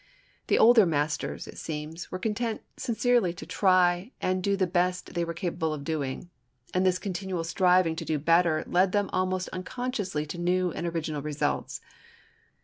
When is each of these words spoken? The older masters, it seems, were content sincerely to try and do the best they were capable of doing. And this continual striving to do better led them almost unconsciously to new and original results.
The 0.47 0.57
older 0.57 0.87
masters, 0.87 1.47
it 1.47 1.59
seems, 1.59 2.11
were 2.11 2.17
content 2.17 2.63
sincerely 2.75 3.33
to 3.33 3.45
try 3.45 4.13
and 4.19 4.41
do 4.41 4.57
the 4.57 4.65
best 4.65 5.13
they 5.13 5.23
were 5.23 5.35
capable 5.35 5.75
of 5.75 5.83
doing. 5.83 6.31
And 6.73 6.83
this 6.83 6.97
continual 6.97 7.43
striving 7.43 7.95
to 7.97 8.05
do 8.05 8.17
better 8.17 8.63
led 8.65 8.93
them 8.93 9.11
almost 9.13 9.47
unconsciously 9.49 10.25
to 10.25 10.39
new 10.39 10.71
and 10.71 10.87
original 10.87 11.21
results. 11.21 11.81